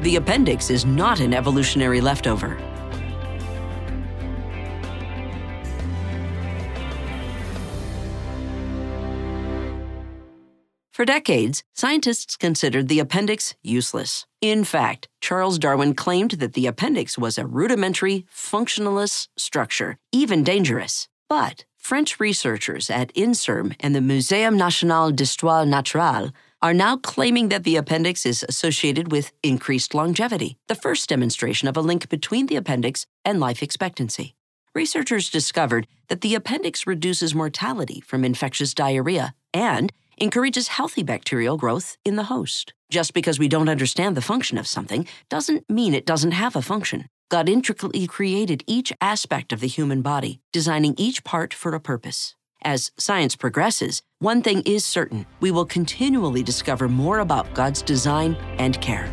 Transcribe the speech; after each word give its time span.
The 0.00 0.16
appendix 0.16 0.70
is 0.70 0.84
not 0.84 1.20
an 1.20 1.32
evolutionary 1.32 2.00
leftover. 2.00 2.58
For 10.94 11.04
decades, 11.04 11.64
scientists 11.72 12.36
considered 12.36 12.86
the 12.86 13.00
appendix 13.00 13.56
useless. 13.62 14.26
In 14.40 14.62
fact, 14.62 15.08
Charles 15.20 15.58
Darwin 15.58 15.94
claimed 15.94 16.32
that 16.32 16.52
the 16.52 16.68
appendix 16.68 17.18
was 17.18 17.36
a 17.36 17.44
rudimentary, 17.44 18.26
functionless 18.30 19.26
structure, 19.36 19.96
even 20.12 20.44
dangerous. 20.44 21.08
But 21.28 21.64
French 21.78 22.20
researchers 22.20 22.90
at 22.90 23.12
INSERM 23.14 23.74
and 23.80 23.92
the 23.92 23.98
Muséum 23.98 24.56
National 24.56 25.10
d'Histoire 25.10 25.66
Naturelle 25.66 26.32
are 26.64 26.72
now 26.72 26.96
claiming 26.96 27.50
that 27.50 27.62
the 27.62 27.76
appendix 27.76 28.24
is 28.24 28.42
associated 28.48 29.12
with 29.12 29.32
increased 29.42 29.92
longevity, 29.92 30.56
the 30.66 30.74
first 30.74 31.06
demonstration 31.10 31.68
of 31.68 31.76
a 31.76 31.82
link 31.82 32.08
between 32.08 32.46
the 32.46 32.56
appendix 32.56 33.04
and 33.22 33.38
life 33.38 33.62
expectancy. 33.62 34.34
Researchers 34.74 35.28
discovered 35.28 35.86
that 36.08 36.22
the 36.22 36.34
appendix 36.34 36.86
reduces 36.86 37.34
mortality 37.34 38.00
from 38.00 38.24
infectious 38.24 38.72
diarrhea 38.72 39.34
and 39.52 39.92
encourages 40.16 40.68
healthy 40.68 41.02
bacterial 41.02 41.58
growth 41.58 41.98
in 42.02 42.16
the 42.16 42.30
host. 42.34 42.72
Just 42.88 43.12
because 43.12 43.38
we 43.38 43.46
don't 43.46 43.68
understand 43.68 44.16
the 44.16 44.22
function 44.22 44.56
of 44.56 44.66
something 44.66 45.06
doesn't 45.28 45.68
mean 45.68 45.92
it 45.92 46.06
doesn't 46.06 46.32
have 46.32 46.56
a 46.56 46.62
function. 46.62 47.10
God 47.30 47.46
intricately 47.46 48.06
created 48.06 48.64
each 48.66 48.90
aspect 49.02 49.52
of 49.52 49.60
the 49.60 49.68
human 49.68 50.00
body, 50.00 50.40
designing 50.50 50.94
each 50.96 51.24
part 51.24 51.52
for 51.52 51.74
a 51.74 51.80
purpose. 51.80 52.34
As 52.66 52.92
science 52.96 53.36
progresses, 53.36 54.00
one 54.20 54.40
thing 54.40 54.62
is 54.62 54.86
certain 54.86 55.26
we 55.40 55.50
will 55.50 55.66
continually 55.66 56.42
discover 56.42 56.88
more 56.88 57.18
about 57.18 57.52
God's 57.52 57.82
design 57.82 58.36
and 58.56 58.80
care. 58.80 59.06